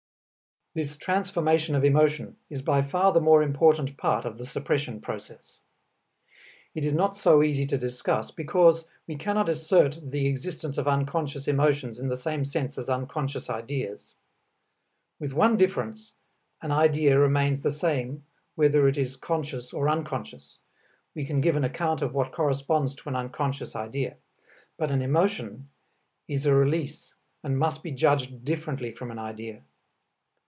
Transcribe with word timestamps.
This 0.73 0.95
transformation 0.95 1.75
of 1.75 1.83
emotion 1.83 2.37
is 2.49 2.61
by 2.61 2.81
far 2.81 3.11
the 3.11 3.19
more 3.19 3.43
important 3.43 3.97
part 3.97 4.23
of 4.23 4.37
the 4.37 4.45
suppression 4.45 5.01
process. 5.01 5.59
It 6.73 6.85
is 6.85 6.93
not 6.93 7.13
so 7.13 7.43
easy 7.43 7.65
to 7.67 7.77
discuss, 7.77 8.31
because 8.31 8.85
we 9.05 9.17
cannot 9.17 9.49
assert 9.49 9.99
the 10.01 10.27
existence 10.27 10.77
of 10.77 10.87
unconscious 10.87 11.45
emotions 11.45 11.99
in 11.99 12.07
the 12.07 12.15
same 12.15 12.45
sense 12.45 12.77
as 12.77 12.87
unconscious 12.87 13.49
ideas. 13.49 14.15
With 15.19 15.33
one 15.33 15.57
difference, 15.57 16.13
an 16.61 16.71
idea 16.71 17.19
remains 17.19 17.59
the 17.63 17.69
same 17.71 18.23
whether 18.55 18.87
it 18.87 18.97
is 18.97 19.17
conscious 19.17 19.73
or 19.73 19.89
unconscious; 19.89 20.59
we 21.13 21.25
can 21.25 21.41
give 21.41 21.57
an 21.57 21.65
account 21.65 22.01
of 22.01 22.13
what 22.13 22.31
corresponds 22.31 22.95
to 22.95 23.09
an 23.09 23.17
unconscious 23.17 23.75
idea. 23.75 24.15
But 24.77 24.89
an 24.89 25.01
emotion 25.01 25.67
is 26.29 26.45
a 26.45 26.55
release 26.55 27.13
and 27.43 27.59
must 27.59 27.83
be 27.83 27.91
judged 27.91 28.45
differently 28.45 28.93
from 28.93 29.11
an 29.11 29.19
idea. 29.19 29.63